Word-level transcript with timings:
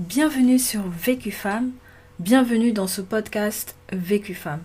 Bienvenue 0.00 0.58
sur 0.58 0.82
Vécu 0.88 1.30
Femme, 1.30 1.70
bienvenue 2.18 2.72
dans 2.72 2.88
ce 2.88 3.00
podcast 3.00 3.76
Vécu 3.92 4.34
Femme. 4.34 4.62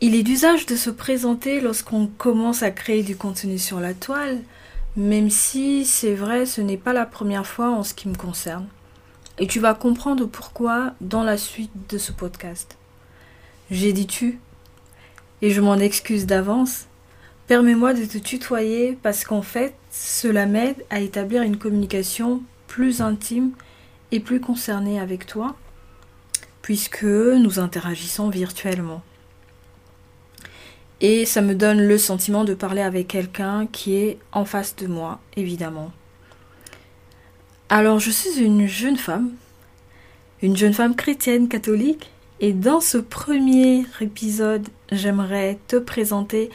Il 0.00 0.14
est 0.14 0.22
d'usage 0.22 0.64
de 0.66 0.76
se 0.76 0.90
présenter 0.90 1.60
lorsqu'on 1.60 2.06
commence 2.06 2.62
à 2.62 2.70
créer 2.70 3.02
du 3.02 3.16
contenu 3.16 3.58
sur 3.58 3.80
la 3.80 3.94
toile, 3.94 4.38
même 4.96 5.28
si 5.28 5.84
c'est 5.84 6.14
vrai, 6.14 6.46
ce 6.46 6.60
n'est 6.60 6.76
pas 6.76 6.92
la 6.92 7.04
première 7.04 7.48
fois 7.48 7.70
en 7.70 7.82
ce 7.82 7.94
qui 7.94 8.08
me 8.08 8.14
concerne. 8.14 8.68
Et 9.40 9.48
tu 9.48 9.58
vas 9.58 9.74
comprendre 9.74 10.26
pourquoi 10.26 10.94
dans 11.00 11.24
la 11.24 11.36
suite 11.36 11.72
de 11.88 11.98
ce 11.98 12.12
podcast. 12.12 12.78
J'ai 13.72 13.92
dit 13.92 14.06
tu, 14.06 14.38
et 15.40 15.50
je 15.50 15.60
m'en 15.60 15.78
excuse 15.78 16.26
d'avance. 16.26 16.86
Permets-moi 17.48 17.92
de 17.92 18.04
te 18.04 18.18
tutoyer 18.18 18.96
parce 19.02 19.24
qu'en 19.24 19.42
fait, 19.42 19.74
cela 19.90 20.46
m'aide 20.46 20.84
à 20.90 21.00
établir 21.00 21.42
une 21.42 21.58
communication 21.58 22.40
plus 22.68 23.00
intime 23.00 23.50
plus 24.20 24.40
concernée 24.40 25.00
avec 25.00 25.26
toi, 25.26 25.56
puisque 26.62 27.04
nous 27.04 27.58
interagissons 27.58 28.28
virtuellement. 28.28 29.02
Et 31.00 31.26
ça 31.26 31.40
me 31.40 31.54
donne 31.54 31.80
le 31.80 31.98
sentiment 31.98 32.44
de 32.44 32.54
parler 32.54 32.82
avec 32.82 33.08
quelqu'un 33.08 33.66
qui 33.66 33.96
est 33.96 34.18
en 34.30 34.44
face 34.44 34.76
de 34.76 34.86
moi, 34.86 35.18
évidemment. 35.36 35.90
Alors, 37.68 37.98
je 37.98 38.10
suis 38.10 38.40
une 38.40 38.66
jeune 38.68 38.96
femme, 38.96 39.32
une 40.42 40.56
jeune 40.56 40.74
femme 40.74 40.94
chrétienne 40.94 41.48
catholique, 41.48 42.10
et 42.38 42.52
dans 42.52 42.80
ce 42.80 42.98
premier 42.98 43.84
épisode, 44.00 44.68
j'aimerais 44.90 45.58
te 45.68 45.76
présenter 45.76 46.50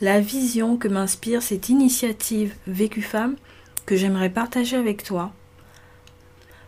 la 0.00 0.20
vision 0.20 0.76
que 0.76 0.88
m'inspire 0.88 1.42
cette 1.42 1.68
initiative 1.68 2.54
Vécu 2.66 3.02
Femme 3.02 3.36
que 3.86 3.96
j'aimerais 3.96 4.30
partager 4.30 4.76
avec 4.76 5.04
toi. 5.04 5.32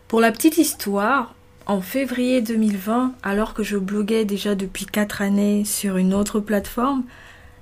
Pour 0.07 0.21
la 0.21 0.31
petite 0.31 0.59
histoire, 0.59 1.33
en 1.65 1.81
février 1.81 2.39
2020, 2.39 3.15
alors 3.23 3.55
que 3.55 3.63
je 3.63 3.75
bloguais 3.75 4.23
déjà 4.23 4.53
depuis 4.53 4.85
4 4.85 5.23
années 5.23 5.65
sur 5.65 5.97
une 5.97 6.13
autre 6.13 6.39
plateforme, 6.39 7.03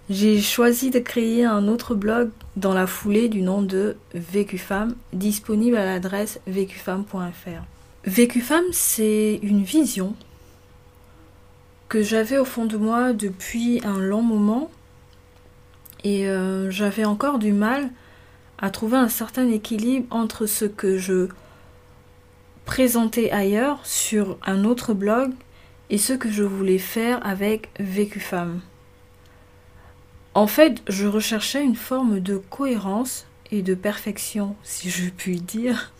j'ai 0.10 0.42
choisi 0.42 0.90
de 0.90 1.00
créer 1.00 1.46
un 1.46 1.70
autre 1.70 1.96
blog 1.96 2.32
dans 2.58 2.74
la 2.74 2.86
foulée 2.86 3.30
du 3.30 3.42
nom 3.42 3.62
de 3.62 3.96
Vécu 4.14 4.62
disponible 5.14 5.78
à 5.78 5.86
l'adresse 5.86 6.42
vécufemme.fr. 6.46 7.64
Vécu 8.04 8.44
c'est 8.74 9.40
une 9.42 9.64
vision 9.64 10.14
que 11.88 12.04
j'avais 12.04 12.38
au 12.38 12.46
fond 12.46 12.66
de 12.66 12.76
moi 12.76 13.14
depuis 13.14 13.80
un 13.86 14.00
long 14.00 14.22
moment 14.22 14.70
et 16.04 16.28
euh, 16.28 16.70
j'avais 16.70 17.06
encore 17.06 17.40
du 17.40 17.54
mal 17.54 17.90
à 18.58 18.70
trouver 18.70 18.98
un 18.98 19.08
certain 19.08 19.48
équilibre 19.48 20.08
entre 20.10 20.46
ce 20.46 20.66
que 20.66 20.98
je 20.98 21.30
présentais 22.66 23.32
ailleurs 23.32 23.86
sur 23.86 24.38
un 24.46 24.64
autre 24.64 24.94
blog 24.94 25.32
et 25.90 25.98
ce 25.98 26.14
que 26.14 26.32
je 26.32 26.44
voulais 26.44 26.78
faire 26.78 27.26
avec 27.26 27.70
Vécu 27.80 28.20
Femme. 28.20 28.62
En 30.34 30.48
fait, 30.48 30.82
je 30.88 31.06
recherchais 31.06 31.64
une 31.64 31.76
forme 31.76 32.20
de 32.20 32.38
cohérence 32.38 33.26
et 33.52 33.62
de 33.62 33.76
perfection, 33.76 34.56
si 34.64 34.90
je 34.90 35.10
puis 35.10 35.40
dire. 35.40 35.92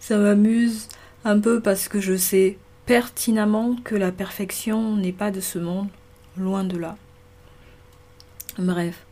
Ça 0.00 0.16
m'amuse 0.16 0.88
un 1.24 1.38
peu 1.38 1.60
parce 1.60 1.88
que 1.88 2.00
je 2.00 2.16
sais 2.16 2.58
pertinemment 2.86 3.76
que 3.84 3.94
la 3.94 4.12
perfection 4.12 4.96
n'est 4.96 5.12
pas 5.12 5.30
de 5.30 5.40
ce 5.40 5.58
monde, 5.58 5.88
loin 6.36 6.64
de 6.64 6.76
là. 6.76 6.96
Bref, 8.58 9.06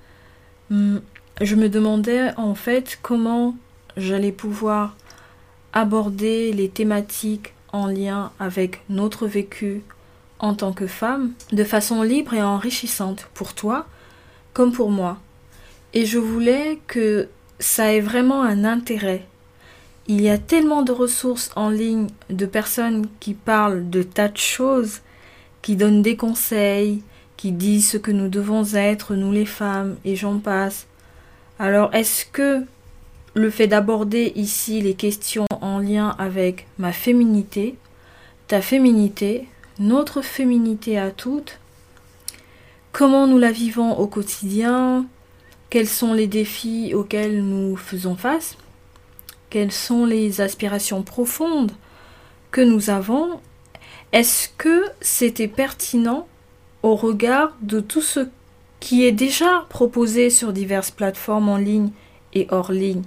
hmm, 0.71 0.99
je 1.41 1.55
me 1.55 1.69
demandais 1.69 2.35
en 2.37 2.55
fait 2.55 2.99
comment 3.03 3.57
j'allais 3.97 4.33
pouvoir 4.33 4.97
aborder 5.75 6.53
les 6.53 6.71
thématiques 6.71 7.53
en 7.73 7.89
lien 7.89 8.31
avec 8.39 8.81
notre 8.89 9.27
vécu 9.27 9.83
en 10.39 10.55
tant 10.55 10.73
que 10.73 10.87
femme 10.87 11.33
de 11.53 11.65
façon 11.65 12.03
libre 12.03 12.33
et 12.33 12.43
enrichissante 12.43 13.29
pour 13.35 13.53
toi 13.55 13.87
comme 14.55 14.73
pour 14.73 14.91
moi. 14.91 15.19
Et 15.93 16.07
je 16.07 16.19
voulais 16.19 16.79
que 16.87 17.29
ça 17.59 17.93
ait 17.93 18.01
vraiment 18.01 18.43
un 18.43 18.65
intérêt. 18.65 19.27
Il 20.07 20.21
y 20.21 20.29
a 20.29 20.39
tellement 20.39 20.83
de 20.83 20.93
ressources 20.93 21.51
en 21.57 21.71
ligne 21.71 22.09
de 22.31 22.47
personnes 22.47 23.07
qui 23.21 23.35
parlent 23.35 23.91
de 23.91 24.03
tas 24.03 24.29
de 24.29 24.37
choses, 24.37 25.01
qui 25.63 25.77
donnent 25.77 26.03
des 26.03 26.17
conseils, 26.17 27.03
qui 27.37 27.53
disent 27.53 27.91
ce 27.91 27.97
que 27.97 28.11
nous 28.11 28.29
devons 28.29 28.65
être, 28.75 29.15
nous 29.15 29.33
les 29.33 29.47
femmes, 29.47 29.97
et 30.05 30.15
j'en 30.15 30.39
passe. 30.39 30.87
Alors 31.59 31.93
est-ce 31.95 32.27
que 32.27 32.65
le 33.35 33.51
fait 33.51 33.67
d'aborder 33.67 34.33
ici 34.37 34.81
les 34.81 34.95
questions 34.95 35.47
en 35.61 35.81
lien 35.81 36.15
avec 36.19 36.67
ma 36.79 36.93
féminité, 36.93 37.77
ta 38.47 38.63
féminité, 38.63 39.49
notre 39.81 40.23
féminité 40.23 40.99
à 40.99 41.11
toutes, 41.11 41.59
comment 42.93 43.27
nous 43.27 43.39
la 43.39 43.51
vivons 43.51 43.99
au 43.99 44.07
quotidien, 44.07 45.07
quels 45.69 45.89
sont 45.89 46.15
les 46.15 46.29
défis 46.29 46.95
auxquels 46.95 47.45
nous 47.45 47.77
faisons 47.77 48.15
face, 48.15 48.57
quelles 49.51 49.73
sont 49.73 50.07
les 50.07 50.41
aspirations 50.41 51.03
profondes 51.03 51.73
que 52.53 52.61
nous 52.61 52.89
avons, 52.89 53.41
est-ce 54.13 54.49
que 54.57 54.85
c'était 55.01 55.49
pertinent 55.49 56.29
au 56.85 56.95
regard 56.95 57.57
de 57.63 57.81
tout 57.81 58.03
ce 58.03 58.29
qui 58.79 59.05
est 59.05 59.13
déjà 59.13 59.67
proposé 59.71 60.31
sur 60.31 60.53
diverses 60.53 60.93
plateformes 60.93 61.49
en 61.49 61.57
ligne 61.57 61.91
et 62.33 62.47
hors 62.51 62.71
ligne? 62.71 63.03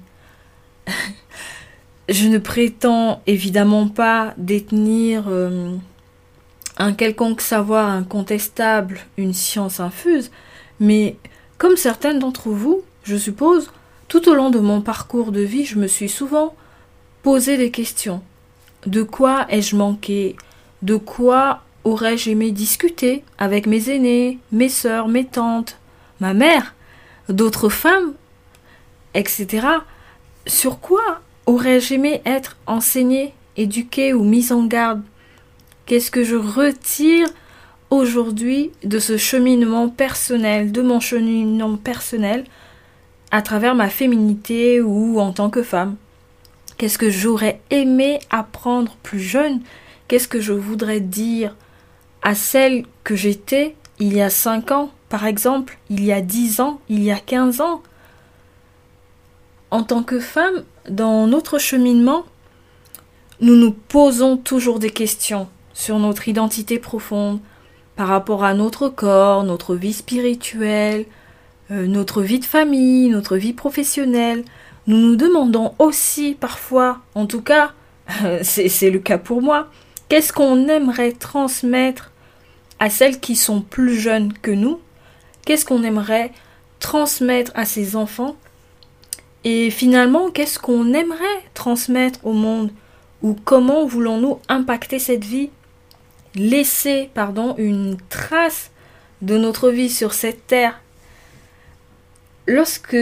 Je 2.10 2.28
ne 2.28 2.38
prétends 2.38 3.22
évidemment 3.28 3.90
pas 3.90 4.34
détenir 4.38 5.26
euh, 5.28 5.76
un 6.78 6.94
quelconque 6.94 7.42
savoir 7.42 7.90
incontestable, 7.90 9.02
une 9.18 9.34
science 9.34 9.80
infuse, 9.80 10.32
mais 10.80 11.18
comme 11.58 11.76
certaines 11.76 12.20
d'entre 12.20 12.50
vous, 12.50 12.84
je 13.04 13.18
suppose, 13.18 13.72
tout 14.08 14.30
au 14.30 14.36
long 14.36 14.50
de 14.50 14.60
mon 14.60 14.82
parcours 14.82 15.32
de 15.32 15.42
vie, 15.42 15.66
je 15.66 15.78
me 15.78 15.88
suis 15.88 16.08
souvent 16.08 16.56
posé 17.24 17.58
des 17.58 17.72
questions. 17.72 18.22
De 18.86 19.04
quoi 19.04 19.46
ai-je 19.50 19.76
manqué? 19.76 20.36
De 20.82 20.96
quoi 20.96 21.62
aurais-je 21.84 22.30
aimé 22.30 22.52
discuter 22.52 23.24
avec 23.38 23.66
mes 23.66 23.90
aînés, 23.90 24.40
mes 24.52 24.70
sœurs, 24.70 25.08
mes 25.08 25.26
tantes, 25.26 25.78
ma 26.20 26.34
mère, 26.34 26.74
d'autres 27.28 27.70
femmes, 27.70 28.14
etc. 29.14 29.68
Sur 30.48 30.80
quoi 30.80 31.20
aurais-je 31.46 31.96
aimé 31.96 32.22
être 32.26 32.56
enseignée, 32.68 33.34
éduquée 33.58 34.14
ou 34.14 34.24
mise 34.24 34.54
en 34.54 34.66
garde? 34.66 35.04
Qu'est-ce 35.86 36.10
que 36.10 36.24
je 36.24 36.38
retire 36.38 37.28
aujourd'hui 37.90 38.72
de 38.86 38.98
ce 38.98 39.18
cheminement 39.18 39.90
personnel, 39.90 40.72
de 40.72 40.82
mon 40.82 41.02
cheminement 41.02 41.76
personnel, 41.76 42.46
à 43.32 43.42
travers 43.42 43.76
ma 43.76 43.90
féminité 43.90 44.80
ou 44.80 45.20
en 45.20 45.34
tant 45.34 45.50
que 45.50 45.64
femme? 45.64 45.98
Qu'est-ce 46.78 46.98
que 46.98 47.10
j'aurais 47.10 47.60
aimé 47.70 48.20
apprendre 48.30 48.96
plus 49.04 49.20
jeune? 49.20 49.60
Qu'est-ce 50.08 50.30
que 50.30 50.40
je 50.40 50.54
voudrais 50.54 51.02
dire 51.02 51.58
à 52.22 52.36
celle 52.36 52.86
que 53.04 53.18
j'étais 53.18 53.76
il 54.00 54.14
y 54.14 54.22
a 54.22 54.30
cinq 54.30 54.72
ans, 54.72 54.92
par 55.10 55.26
exemple, 55.26 55.78
il 55.90 56.06
y 56.06 56.14
a 56.14 56.22
dix 56.22 56.62
ans, 56.62 56.80
il 56.88 57.04
y 57.04 57.12
a 57.12 57.20
quinze 57.20 57.60
ans? 57.60 57.82
En 59.72 59.84
tant 59.84 60.04
que 60.04 60.20
femme, 60.20 60.64
dans 60.90 61.28
notre 61.28 61.60
cheminement, 61.60 62.26
nous 63.42 63.56
nous 63.56 63.72
posons 63.72 64.38
toujours 64.38 64.80
des 64.80 64.90
questions 64.90 65.48
sur 65.74 66.00
notre 66.00 66.28
identité 66.28 66.80
profonde, 66.80 67.40
par 67.96 68.08
rapport 68.08 68.44
à 68.44 68.54
notre 68.54 68.90
corps, 68.90 69.44
notre 69.44 69.76
vie 69.76 69.94
spirituelle, 69.94 71.06
euh, 71.72 71.88
notre 71.88 72.22
vie 72.22 72.40
de 72.40 72.46
famille, 72.46 73.10
notre 73.10 73.38
vie 73.38 73.54
professionnelle. 73.54 74.44
Nous 74.86 74.98
nous 74.98 75.16
demandons 75.16 75.74
aussi 75.80 76.36
parfois, 76.40 77.00
en 77.16 77.26
tout 77.26 77.42
cas, 77.42 77.72
c'est 78.44 78.90
le 78.90 79.00
cas 79.00 79.18
pour 79.18 79.42
moi, 79.42 79.68
Qu'est-ce 80.10 80.32
qu'on 80.32 80.70
aimerait 80.70 81.12
transmettre 81.12 82.12
à 82.80 82.90
celles 82.90 83.20
qui 83.20 83.36
sont 83.36 83.62
plus 83.62 84.00
jeunes 84.00 84.32
que 84.32 84.52
nous? 84.52 84.80
Qu'est-ce 85.46 85.66
qu'on 85.66 85.84
aimerait 85.84 86.32
transmettre 86.80 87.52
à 87.56 87.66
ses 87.66 87.98
enfants 87.98 88.38
Et 89.50 89.72
finalement, 89.72 90.30
qu'est-ce 90.30 90.60
qu'on 90.60 90.94
aimerait 90.94 91.42
transmettre 91.54 92.20
au 92.26 92.34
monde? 92.34 92.70
Ou 93.22 93.34
comment 93.46 93.86
voulons-nous 93.86 94.40
impacter 94.50 95.00
cette 95.00 95.24
vie? 95.24 95.52
Laisser, 96.36 97.10
pardon, 97.14 97.56
une 97.58 97.96
trace 98.10 98.72
de 99.22 99.38
notre 99.38 99.70
vie 99.70 99.90
sur 99.90 100.12
cette 100.12 100.48
terre. 100.48 100.82
Lorsque 102.46 102.98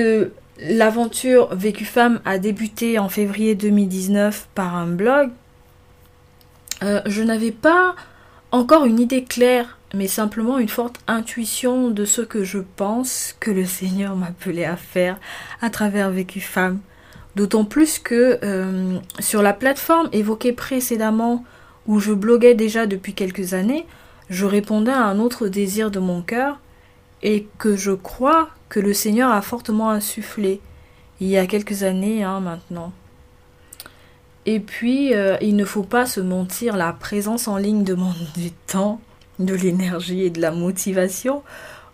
l'aventure 0.59 1.47
Vécu 1.55 1.83
Femme 1.83 2.21
a 2.25 2.37
débuté 2.37 2.99
en 2.99 3.09
février 3.09 3.55
2019 3.55 4.47
par 4.53 4.75
un 4.75 4.85
blog, 4.85 5.31
euh, 6.83 7.01
je 7.07 7.23
n'avais 7.23 7.53
pas 7.53 7.95
encore 8.51 8.85
une 8.85 8.99
idée 8.99 9.23
claire, 9.23 9.74
mais 9.95 10.07
simplement 10.07 10.59
une 10.59 10.69
forte 10.69 10.99
intuition 11.07 11.89
de 11.89 12.05
ce 12.05 12.21
que 12.21 12.43
je 12.43 12.59
pense 12.59 13.35
que 13.39 13.51
le 13.51 13.65
Seigneur 13.65 14.15
m'appelait 14.15 14.65
à 14.65 14.75
faire 14.75 15.17
à 15.61 15.69
travers 15.69 16.11
Vécu 16.11 16.41
Femme. 16.41 16.79
D'autant 17.35 17.65
plus 17.65 17.99
que 17.99 18.39
euh, 18.43 18.97
sur 19.19 19.41
la 19.41 19.53
plateforme 19.53 20.09
évoquée 20.11 20.53
précédemment, 20.53 21.43
où 21.87 21.99
je 21.99 22.13
bloguais 22.13 22.55
déjà 22.55 22.87
depuis 22.87 23.13
quelques 23.13 23.53
années, 23.53 23.85
je 24.29 24.45
répondais 24.45 24.91
à 24.91 25.03
un 25.03 25.19
autre 25.19 25.47
désir 25.47 25.91
de 25.91 25.99
mon 25.99 26.21
cœur 26.21 26.59
et 27.23 27.47
que 27.57 27.75
je 27.75 27.91
crois 27.91 28.49
que 28.69 28.79
le 28.79 28.93
Seigneur 28.93 29.31
a 29.31 29.41
fortement 29.41 29.89
insufflé 29.89 30.61
il 31.19 31.27
y 31.27 31.37
a 31.37 31.45
quelques 31.47 31.83
années 31.83 32.23
hein, 32.23 32.39
maintenant. 32.39 32.91
Et 34.45 34.59
puis, 34.59 35.13
euh, 35.13 35.37
il 35.41 35.55
ne 35.55 35.65
faut 35.65 35.83
pas 35.83 36.05
se 36.05 36.19
mentir, 36.19 36.77
la 36.77 36.93
présence 36.93 37.47
en 37.47 37.57
ligne 37.57 37.83
demande 37.83 38.15
du 38.35 38.51
temps, 38.51 39.01
de 39.39 39.53
l'énergie 39.53 40.23
et 40.23 40.29
de 40.29 40.41
la 40.41 40.51
motivation, 40.51 41.43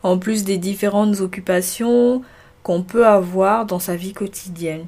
en 0.04 0.18
plus 0.18 0.44
des 0.44 0.58
différentes 0.58 1.22
occupations 1.22 2.22
qu'on 2.64 2.84
peut 2.84 3.08
avoir 3.08 3.66
dans 3.66 3.80
sa 3.80 3.96
vie 3.96 4.14
quotidienne. 4.14 4.86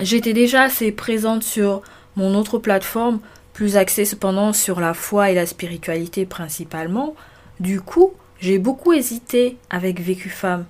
J'étais 0.00 0.32
déjà 0.32 0.62
assez 0.62 0.90
présente 0.92 1.42
sur 1.42 1.82
mon 2.16 2.34
autre 2.34 2.58
plateforme, 2.58 3.20
plus 3.52 3.76
axée 3.76 4.04
cependant 4.04 4.52
sur 4.52 4.80
la 4.80 4.94
foi 4.94 5.30
et 5.30 5.34
la 5.34 5.46
spiritualité 5.46 6.26
principalement. 6.26 7.14
Du 7.60 7.80
coup, 7.80 8.12
j'ai 8.40 8.58
beaucoup 8.58 8.92
hésité 8.92 9.56
avec 9.70 10.00
Vécu 10.00 10.28
Femme. 10.28 10.66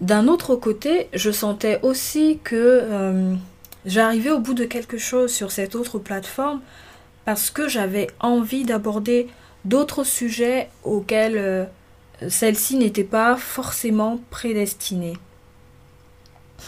D'un 0.00 0.26
autre 0.28 0.56
côté, 0.56 1.08
je 1.12 1.30
sentais 1.30 1.78
aussi 1.82 2.38
que 2.42 2.56
euh, 2.56 3.34
j'arrivais 3.86 4.30
au 4.30 4.38
bout 4.38 4.54
de 4.54 4.64
quelque 4.64 4.98
chose 4.98 5.32
sur 5.32 5.52
cette 5.52 5.74
autre 5.74 5.98
plateforme 5.98 6.60
parce 7.24 7.50
que 7.50 7.68
j'avais 7.68 8.08
envie 8.20 8.64
d'aborder 8.64 9.28
d'autres 9.64 10.04
sujets 10.04 10.68
auxquels 10.82 11.36
euh, 11.36 11.64
celle-ci 12.28 12.76
n'était 12.76 13.04
pas 13.04 13.36
forcément 13.36 14.20
prédestinée. 14.30 15.14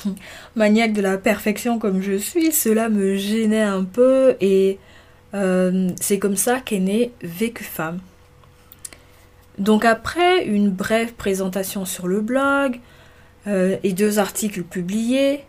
Maniaque 0.57 0.93
de 0.93 1.03
la 1.03 1.19
perfection 1.19 1.79
comme 1.79 2.03
je 2.03 2.17
suis, 2.17 2.53
cela 2.53 2.89
me 2.89 3.17
gênait 3.17 3.63
un 3.63 3.85
peu 3.85 4.37
et 4.41 4.79
euh, 5.35 5.91
c'est 6.01 6.19
comme 6.19 6.37
ça 6.37 6.61
qu'est 6.61 6.81
née 6.81 7.13
Vécu 7.23 7.65
Femme. 7.65 8.01
Donc 9.59 9.85
après 9.85 10.45
une 10.45 10.71
brève 10.71 11.15
présentation 11.15 11.85
sur 11.85 12.07
le 12.09 12.21
blog 12.21 12.81
euh, 13.47 13.77
et 13.83 13.93
deux 13.93 14.19
articles 14.19 14.63
publiés, 14.63 15.45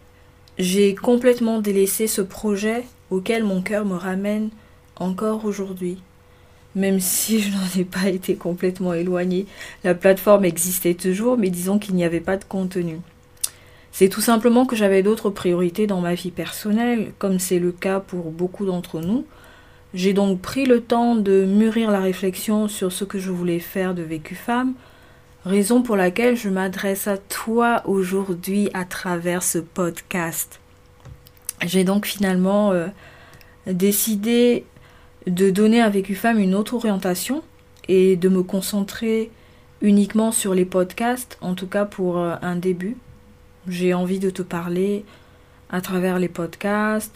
j'ai 0.57 0.95
complètement 0.95 1.59
délaissé 1.59 2.07
ce 2.07 2.21
projet 2.21 2.85
auquel 3.09 3.43
mon 3.43 3.61
cœur 3.61 3.85
me 3.85 3.95
ramène 3.95 4.49
encore 4.99 5.45
aujourd'hui. 5.45 5.97
Même 6.75 6.99
si 7.01 7.39
je 7.41 7.49
n'en 7.49 7.81
ai 7.81 7.85
pas 7.85 8.09
été 8.09 8.35
complètement 8.35 8.93
éloignée, 8.93 9.45
la 9.83 9.95
plateforme 9.95 10.45
existait 10.45 10.93
toujours, 10.93 11.37
mais 11.37 11.49
disons 11.49 11.79
qu'il 11.79 11.95
n'y 11.95 12.05
avait 12.05 12.19
pas 12.19 12.37
de 12.37 12.45
contenu. 12.45 12.99
C'est 13.91 14.09
tout 14.09 14.21
simplement 14.21 14.65
que 14.67 14.75
j'avais 14.75 15.01
d'autres 15.01 15.31
priorités 15.31 15.87
dans 15.87 16.01
ma 16.01 16.13
vie 16.13 16.29
personnelle, 16.29 17.13
comme 17.17 17.39
c'est 17.39 17.57
le 17.57 17.71
cas 17.71 17.99
pour 17.99 18.31
beaucoup 18.31 18.65
d'entre 18.65 19.01
nous. 19.01 19.25
J'ai 19.93 20.13
donc 20.13 20.39
pris 20.39 20.65
le 20.65 20.81
temps 20.81 21.15
de 21.15 21.45
mûrir 21.45 21.89
la 21.89 21.99
réflexion 21.99 22.67
sur 22.67 22.91
ce 22.91 23.05
que 23.05 23.17
je 23.17 23.31
voulais 23.31 23.59
faire 23.59 23.95
de 23.95 24.03
vécu 24.03 24.35
femme, 24.35 24.73
raison 25.45 25.81
pour 25.81 25.95
laquelle 25.95 26.35
je 26.35 26.49
m'adresse 26.49 27.07
à 27.07 27.17
toi 27.17 27.81
aujourd'hui 27.85 28.69
à 28.75 28.85
travers 28.85 29.41
ce 29.41 29.57
podcast. 29.57 30.59
J'ai 31.65 31.83
donc 31.83 32.05
finalement 32.05 32.73
euh, 32.73 32.87
décidé 33.65 34.65
de 35.27 35.49
donner 35.49 35.81
à 35.81 35.89
Vécu 35.89 36.15
Femme 36.15 36.39
une 36.39 36.55
autre 36.55 36.73
orientation 36.73 37.43
et 37.87 38.15
de 38.15 38.29
me 38.29 38.43
concentrer 38.43 39.29
uniquement 39.81 40.31
sur 40.31 40.53
les 40.53 40.65
podcasts, 40.65 41.37
en 41.41 41.53
tout 41.53 41.67
cas 41.67 41.85
pour 41.85 42.17
euh, 42.17 42.35
un 42.41 42.55
début. 42.55 42.97
J'ai 43.67 43.93
envie 43.93 44.19
de 44.19 44.29
te 44.29 44.41
parler 44.41 45.05
à 45.69 45.81
travers 45.81 46.17
les 46.17 46.29
podcasts, 46.29 47.15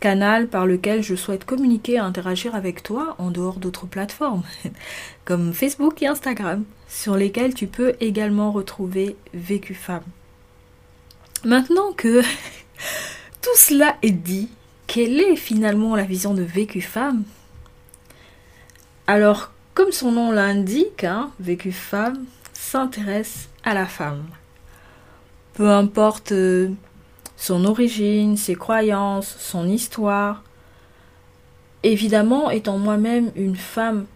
canal 0.00 0.48
par 0.48 0.66
lequel 0.66 1.02
je 1.02 1.14
souhaite 1.14 1.44
communiquer 1.44 1.92
et 1.92 1.98
interagir 1.98 2.54
avec 2.54 2.82
toi 2.82 3.14
en 3.18 3.30
dehors 3.30 3.58
d'autres 3.58 3.86
plateformes, 3.86 4.42
comme 5.26 5.52
Facebook 5.52 6.02
et 6.02 6.06
Instagram, 6.06 6.64
sur 6.88 7.16
lesquels 7.16 7.54
tu 7.54 7.66
peux 7.66 7.94
également 8.00 8.50
retrouver 8.50 9.16
Vécu 9.34 9.74
Femme. 9.74 10.04
Maintenant 11.44 11.92
que 11.92 12.22
tout 13.42 13.56
cela 13.56 13.96
est 14.02 14.10
dit, 14.10 14.48
quelle 14.86 15.20
est 15.20 15.36
finalement 15.36 15.96
la 15.96 16.04
vision 16.04 16.34
de 16.34 16.42
Vécu 16.42 16.80
Femme? 16.80 17.24
Alors, 19.06 19.52
comme 19.74 19.92
son 19.92 20.12
nom 20.12 20.30
l'indique, 20.30 21.04
hein, 21.04 21.30
Vécu 21.40 21.72
Femme 21.72 22.24
s'intéresse 22.52 23.48
à 23.64 23.74
la 23.74 23.86
femme. 23.86 24.24
Peu 25.54 25.70
importe 25.70 26.32
euh, 26.32 26.70
son 27.36 27.64
origine, 27.64 28.36
ses 28.36 28.54
croyances, 28.54 29.36
son 29.38 29.68
histoire. 29.68 30.42
Évidemment, 31.82 32.50
étant 32.50 32.78
moi-même 32.78 33.30
une 33.36 33.56
femme, 33.56 34.06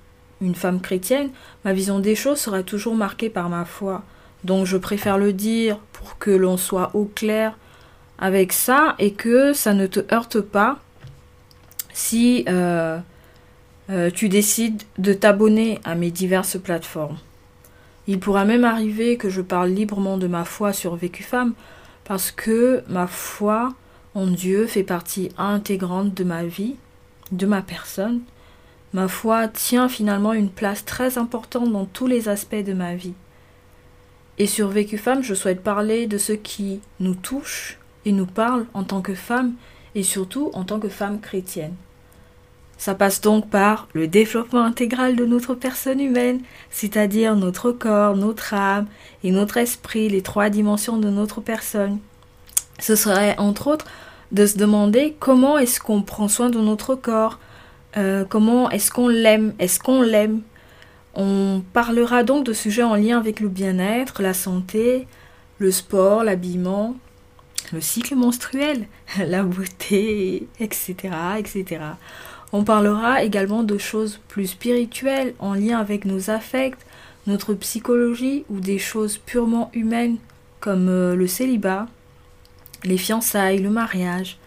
une 0.40 0.54
femme 0.54 0.80
chrétienne, 0.80 1.30
ma 1.64 1.72
vision 1.72 1.98
des 1.98 2.14
choses 2.14 2.38
sera 2.38 2.62
toujours 2.62 2.94
marquée 2.94 3.30
par 3.30 3.48
ma 3.48 3.64
foi. 3.64 4.02
Donc 4.44 4.66
je 4.66 4.76
préfère 4.76 5.18
le 5.18 5.32
dire 5.32 5.78
pour 5.92 6.18
que 6.18 6.30
l'on 6.30 6.56
soit 6.56 6.90
au 6.94 7.04
clair 7.04 7.56
avec 8.20 8.52
ça 8.52 8.94
et 8.98 9.12
que 9.12 9.52
ça 9.54 9.72
ne 9.72 9.86
te 9.86 10.00
heurte 10.14 10.40
pas 10.40 10.78
si 11.92 12.44
euh, 12.48 12.98
euh, 13.88 14.10
tu 14.10 14.28
décides 14.28 14.82
de 14.98 15.12
t'abonner 15.12 15.80
à 15.84 15.94
mes 15.94 16.10
diverses 16.10 16.58
plateformes. 16.58 17.18
Il 18.06 18.20
pourra 18.20 18.44
même 18.44 18.64
arriver 18.64 19.16
que 19.16 19.30
je 19.30 19.40
parle 19.40 19.70
librement 19.70 20.18
de 20.18 20.26
ma 20.26 20.44
foi 20.44 20.72
sur 20.72 20.94
Vécu 20.96 21.22
Femme 21.22 21.54
parce 22.04 22.30
que 22.30 22.82
ma 22.88 23.06
foi 23.06 23.72
en 24.14 24.26
Dieu 24.26 24.66
fait 24.66 24.82
partie 24.82 25.30
intégrante 25.38 26.14
de 26.14 26.24
ma 26.24 26.44
vie, 26.44 26.76
de 27.32 27.46
ma 27.46 27.62
personne. 27.62 28.20
Ma 28.92 29.08
foi 29.08 29.48
tient 29.48 29.88
finalement 29.88 30.32
une 30.32 30.50
place 30.50 30.84
très 30.84 31.16
importante 31.16 31.72
dans 31.72 31.84
tous 31.84 32.06
les 32.06 32.28
aspects 32.28 32.64
de 32.64 32.72
ma 32.72 32.96
vie. 32.96 33.14
Et 34.38 34.46
sur 34.46 34.68
Vécu 34.68 34.98
Femme, 34.98 35.22
je 35.22 35.34
souhaite 35.34 35.62
parler 35.62 36.06
de 36.06 36.18
ce 36.18 36.32
qui 36.32 36.80
nous 36.98 37.14
touche 37.14 37.79
et 38.04 38.12
nous 38.12 38.26
parle 38.26 38.66
en 38.74 38.84
tant 38.84 39.02
que 39.02 39.14
femme 39.14 39.54
et 39.94 40.02
surtout 40.02 40.50
en 40.54 40.64
tant 40.64 40.78
que 40.78 40.88
femme 40.88 41.20
chrétienne. 41.20 41.74
Ça 42.78 42.94
passe 42.94 43.20
donc 43.20 43.50
par 43.50 43.88
le 43.92 44.08
développement 44.08 44.64
intégral 44.64 45.14
de 45.14 45.26
notre 45.26 45.54
personne 45.54 46.00
humaine, 46.00 46.40
c'est-à-dire 46.70 47.36
notre 47.36 47.72
corps, 47.72 48.16
notre 48.16 48.54
âme 48.54 48.86
et 49.22 49.32
notre 49.32 49.58
esprit, 49.58 50.08
les 50.08 50.22
trois 50.22 50.48
dimensions 50.48 50.96
de 50.96 51.10
notre 51.10 51.42
personne. 51.42 51.98
Ce 52.78 52.96
serait 52.96 53.36
entre 53.38 53.66
autres 53.66 53.84
de 54.32 54.46
se 54.46 54.56
demander 54.56 55.14
comment 55.20 55.58
est-ce 55.58 55.78
qu'on 55.78 56.00
prend 56.00 56.28
soin 56.28 56.48
de 56.48 56.58
notre 56.58 56.94
corps, 56.94 57.38
euh, 57.98 58.24
comment 58.26 58.70
est-ce 58.70 58.90
qu'on 58.90 59.08
l'aime, 59.08 59.52
est-ce 59.58 59.78
qu'on 59.78 60.00
l'aime. 60.00 60.40
On 61.14 61.62
parlera 61.74 62.22
donc 62.22 62.46
de 62.46 62.54
sujets 62.54 62.82
en 62.82 62.94
lien 62.94 63.18
avec 63.18 63.40
le 63.40 63.48
bien-être, 63.48 64.22
la 64.22 64.32
santé, 64.32 65.06
le 65.58 65.70
sport, 65.70 66.24
l'habillement, 66.24 66.96
le 67.72 67.80
cycle 67.80 68.14
menstruel, 68.14 68.86
la 69.18 69.42
beauté, 69.42 70.46
etc., 70.58 70.94
etc. 71.38 71.82
On 72.52 72.64
parlera 72.64 73.22
également 73.22 73.62
de 73.62 73.78
choses 73.78 74.20
plus 74.28 74.48
spirituelles 74.48 75.34
en 75.38 75.54
lien 75.54 75.78
avec 75.78 76.04
nos 76.04 76.30
affects, 76.30 76.78
notre 77.26 77.54
psychologie 77.54 78.44
ou 78.50 78.60
des 78.60 78.78
choses 78.78 79.18
purement 79.18 79.70
humaines 79.72 80.16
comme 80.58 80.88
euh, 80.88 81.14
le 81.14 81.26
célibat, 81.26 81.86
les 82.84 82.98
fiançailles, 82.98 83.58
le 83.58 83.70
mariage, 83.70 84.38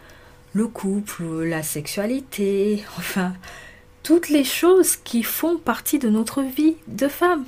le 0.53 0.67
couple, 0.67 1.23
la 1.43 1.63
sexualité, 1.63 2.83
enfin, 2.97 3.33
toutes 4.03 4.29
les 4.29 4.43
choses 4.43 4.95
qui 4.97 5.23
font 5.23 5.57
partie 5.57 5.99
de 5.99 6.09
notre 6.09 6.41
vie 6.41 6.75
de 6.87 7.07
femme. 7.07 7.45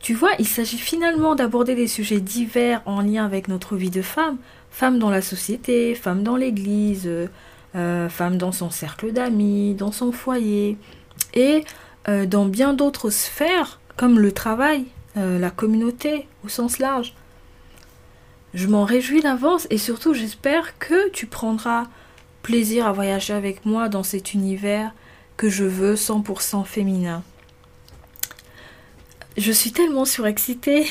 Tu 0.00 0.14
vois, 0.14 0.32
il 0.38 0.48
s'agit 0.48 0.78
finalement 0.78 1.34
d'aborder 1.34 1.74
des 1.74 1.86
sujets 1.86 2.20
divers 2.20 2.82
en 2.86 3.00
lien 3.00 3.24
avec 3.24 3.46
notre 3.46 3.76
vie 3.76 3.90
de 3.90 4.02
femme, 4.02 4.36
femme 4.72 4.98
dans 4.98 5.10
la 5.10 5.22
société, 5.22 5.94
femme 5.94 6.24
dans 6.24 6.36
l'église, 6.36 7.08
euh, 7.76 8.08
femme 8.08 8.38
dans 8.38 8.52
son 8.52 8.70
cercle 8.70 9.12
d'amis, 9.12 9.74
dans 9.74 9.92
son 9.92 10.10
foyer, 10.10 10.76
et 11.34 11.64
euh, 12.08 12.26
dans 12.26 12.46
bien 12.46 12.72
d'autres 12.72 13.10
sphères 13.10 13.78
comme 13.96 14.18
le 14.18 14.32
travail, 14.32 14.86
euh, 15.16 15.38
la 15.38 15.50
communauté 15.50 16.26
au 16.44 16.48
sens 16.48 16.78
large. 16.78 17.14
Je 18.54 18.66
m'en 18.66 18.84
réjouis 18.84 19.20
d'avance 19.20 19.66
et 19.70 19.78
surtout 19.78 20.14
j'espère 20.14 20.78
que 20.78 21.10
tu 21.10 21.26
prendras 21.26 21.84
plaisir 22.42 22.86
à 22.86 22.92
voyager 22.92 23.34
avec 23.34 23.64
moi 23.64 23.88
dans 23.88 24.02
cet 24.02 24.34
univers 24.34 24.92
que 25.36 25.48
je 25.48 25.64
veux 25.64 25.94
100% 25.94 26.64
féminin. 26.64 27.22
Je 29.36 29.52
suis 29.52 29.72
tellement 29.72 30.04
surexcitée 30.04 30.86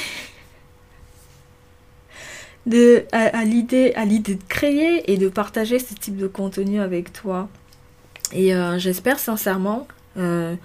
de, 2.65 3.05
à, 3.11 3.43
l'idée 3.43 3.93
à 3.95 4.05
l'idée 4.05 4.35
de 4.35 4.43
créer 4.47 5.11
et 5.11 5.17
de 5.17 5.29
partager 5.29 5.79
ce 5.79 5.93
type 5.93 6.17
de 6.17 6.27
contenu 6.27 6.79
avec 6.79 7.13
toi. 7.13 7.49
Et 8.33 8.55
euh, 8.55 8.77
j'espère 8.77 9.19
sincèrement 9.19 9.87
euh, 10.17 10.55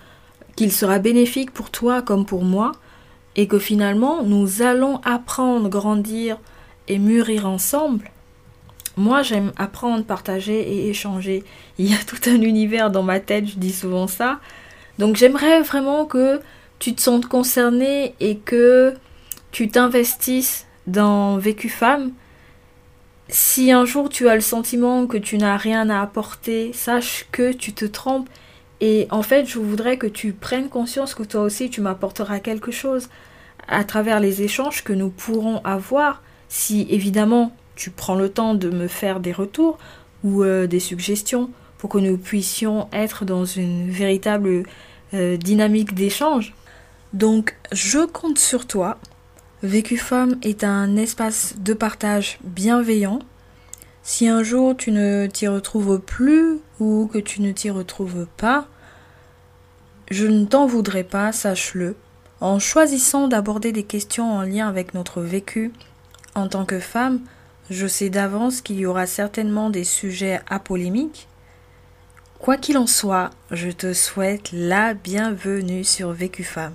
qu'il 0.57 0.73
sera 0.73 0.99
bénéfique 0.99 1.51
pour 1.53 1.71
toi 1.71 2.03
comme 2.03 2.27
pour 2.27 2.45
moi 2.45 2.73
et 3.35 3.49
que 3.49 3.59
finalement 3.59 4.23
nous 4.23 4.63
allons 4.63 5.01
apprendre, 5.05 5.69
grandir 5.69 6.39
et 6.89 6.99
mûrir 6.99 7.47
ensemble 7.49 8.11
moi, 8.97 9.23
j'aime 9.23 9.53
apprendre, 9.59 10.05
partager 10.05 10.59
et 10.59 10.89
échanger. 10.89 11.45
Il 11.79 11.91
y 11.91 11.95
a 11.95 11.99
tout 11.99 12.31
un 12.31 12.41
univers 12.41 12.91
dans 12.91 13.03
ma 13.03 13.21
tête, 13.21 13.47
je 13.47 13.59
dis 13.59 13.73
souvent 13.73 14.07
ça. 14.07 14.41
Donc 14.99 15.17
j'aimerais 15.17 15.61
vraiment 15.61 16.07
que 16.07 16.41
tu 16.79 16.95
te 16.95 17.01
sentes 17.01 17.27
concerné 17.27 18.15
et 18.21 18.39
que 18.39 18.95
tu 19.51 19.69
t'investisses 19.69 20.67
dans 20.87 21.39
Vécu 21.39 21.69
Femme. 21.69 22.13
Si 23.29 23.73
un 23.73 23.85
jour 23.85 24.09
tu 24.09 24.29
as 24.29 24.35
le 24.35 24.41
sentiment 24.41 25.07
que 25.07 25.17
tu 25.17 25.37
n'as 25.39 25.57
rien 25.57 25.91
à 25.91 26.01
apporter, 26.01 26.73
sache 26.73 27.27
que 27.33 27.53
tu 27.53 27.73
te 27.73 27.85
trompes. 27.85 28.29
Et 28.81 29.09
en 29.11 29.23
fait, 29.23 29.47
je 29.47 29.59
voudrais 29.59 29.97
que 29.97 30.07
tu 30.07 30.33
prennes 30.33 30.69
conscience 30.69 31.15
que 31.15 31.23
toi 31.23 31.43
aussi 31.43 31.71
tu 31.71 31.81
m'apporteras 31.81 32.41
quelque 32.41 32.71
chose 32.71 33.09
à 33.69 33.85
travers 33.85 34.21
les 34.21 34.43
échanges 34.43 34.85
que 34.85 34.93
nous 34.93 35.11
pourrons 35.11 35.61
avoir. 35.65 36.23
Si 36.49 36.87
évidemment 36.91 37.53
tu 37.75 37.91
prends 37.91 38.15
le 38.15 38.29
temps 38.29 38.55
de 38.55 38.71
me 38.71 38.87
faire 38.89 39.21
des 39.21 39.33
retours 39.33 39.79
ou 40.25 40.43
euh, 40.43 40.67
des 40.67 40.81
suggestions 40.81 41.51
pour 41.79 41.91
que 41.91 41.99
nous 41.99 42.17
puissions 42.17 42.89
être 42.93 43.25
dans 43.25 43.45
une 43.45 43.91
véritable 43.91 44.65
euh, 45.15 45.37
dynamique 45.37 45.95
d'échange. 45.95 46.55
Donc 47.13 47.57
je 47.73 48.05
compte 48.07 48.39
sur 48.39 48.67
toi. 48.67 48.99
Vécu 49.67 49.97
Femme 49.97 50.37
est 50.43 50.63
un 50.63 50.97
espace 50.97 51.57
de 51.59 51.75
partage 51.75 52.39
bienveillant. 52.45 53.19
Si 54.05 54.29
un 54.29 54.45
jour 54.45 54.77
tu 54.77 54.93
ne 54.93 55.27
t'y 55.27 55.49
retrouves 55.49 55.99
plus 55.99 56.61
ou 56.79 57.11
que 57.13 57.19
tu 57.19 57.43
ne 57.43 57.51
t'y 57.51 57.71
retrouves 57.71 58.29
pas, 58.37 58.69
je 60.09 60.29
ne 60.29 60.45
t'en 60.45 60.67
voudrais 60.67 61.03
pas, 61.03 61.33
sache-le. 61.33 61.97
En 62.41 62.61
choisissant 62.61 63.27
d'aborder 63.27 63.73
des 63.73 63.83
questions 63.83 64.31
en 64.31 64.43
lien 64.43 64.69
avec 64.69 64.95
notre 64.95 65.21
vécu 65.21 65.73
en 66.37 66.47
tant 66.47 66.65
que 66.65 66.79
femme, 66.79 67.19
je 67.69 67.89
sais 67.89 68.09
d'avance 68.09 68.61
qu'il 68.61 68.79
y 68.79 68.87
aura 68.87 69.07
certainement 69.07 69.69
des 69.69 69.83
sujets 69.83 70.41
à 70.49 70.61
polémique. 70.61 71.27
Quoi 72.39 72.57
qu'il 72.57 72.79
en 72.79 72.87
soit, 72.87 73.31
je 73.51 73.71
te 73.71 73.93
souhaite 73.95 74.51
la 74.53 74.95
bienvenue 74.95 75.83
sur 75.83 76.13
Vécu 76.13 76.45
Femme. 76.45 76.75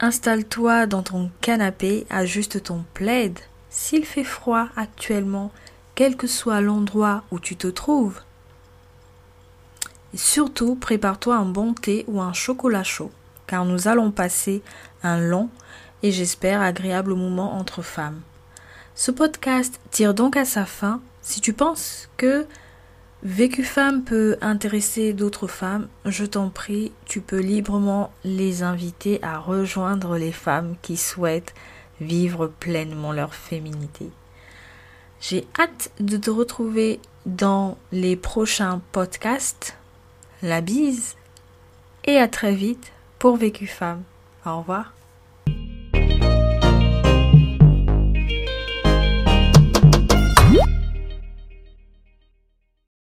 Installe-toi 0.00 0.86
dans 0.86 1.02
ton 1.02 1.30
canapé, 1.40 2.06
ajuste 2.08 2.62
ton 2.62 2.84
plaid. 2.94 3.36
S'il 3.68 4.04
fait 4.04 4.22
froid 4.22 4.68
actuellement, 4.76 5.50
quel 5.96 6.16
que 6.16 6.28
soit 6.28 6.60
l'endroit 6.60 7.24
où 7.32 7.40
tu 7.40 7.56
te 7.56 7.66
trouves. 7.66 8.20
Et 10.14 10.18
surtout, 10.18 10.76
prépare-toi 10.76 11.34
un 11.34 11.46
bon 11.46 11.74
thé 11.74 12.04
ou 12.06 12.20
un 12.20 12.32
chocolat 12.32 12.84
chaud, 12.84 13.10
car 13.48 13.64
nous 13.64 13.88
allons 13.88 14.12
passer 14.12 14.62
un 15.02 15.18
long 15.18 15.50
et 16.04 16.12
j'espère 16.12 16.62
agréable 16.62 17.14
moment 17.14 17.58
entre 17.58 17.82
femmes. 17.82 18.20
Ce 18.94 19.10
podcast 19.10 19.80
tire 19.90 20.14
donc 20.14 20.36
à 20.36 20.44
sa 20.44 20.64
fin. 20.64 21.00
Si 21.22 21.40
tu 21.40 21.52
penses 21.52 22.08
que 22.16 22.46
Vécu 23.24 23.64
femme 23.64 24.04
peut 24.04 24.36
intéresser 24.40 25.12
d'autres 25.12 25.48
femmes, 25.48 25.88
je 26.04 26.24
t'en 26.24 26.50
prie, 26.50 26.92
tu 27.04 27.20
peux 27.20 27.40
librement 27.40 28.12
les 28.22 28.62
inviter 28.62 29.18
à 29.22 29.38
rejoindre 29.38 30.16
les 30.16 30.30
femmes 30.30 30.76
qui 30.82 30.96
souhaitent 30.96 31.54
vivre 32.00 32.46
pleinement 32.46 33.12
leur 33.12 33.34
féminité. 33.34 34.08
J'ai 35.20 35.48
hâte 35.58 35.90
de 35.98 36.16
te 36.16 36.30
retrouver 36.30 37.00
dans 37.26 37.76
les 37.90 38.14
prochains 38.14 38.80
podcasts. 38.92 39.76
La 40.40 40.60
bise 40.60 41.16
et 42.04 42.18
à 42.18 42.28
très 42.28 42.54
vite 42.54 42.92
pour 43.18 43.36
Vécu 43.36 43.66
Femme. 43.66 44.04
Au 44.46 44.58
revoir. 44.58 44.92